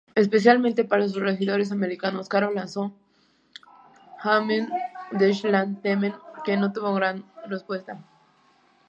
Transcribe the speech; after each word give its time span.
Especialmente 0.15 0.83
para 0.83 1.07
sus 1.07 1.21
seguidores 1.23 1.71
americanos, 1.71 2.27
Carol 2.27 2.55
lanzó 2.55 2.91
"Heimweh-nach-Deutschland-Themen", 4.23 6.15
que 6.43 6.57
no 6.57 6.73
tuvo 6.73 6.87
una 6.89 6.97
gran 7.11 7.25
respuesta. 7.47 8.03